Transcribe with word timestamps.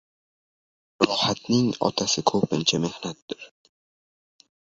Rohatning 1.09 1.67
otasi 1.89 2.23
ko‘pincha 2.33 2.79
mehnatdir. 2.87 3.47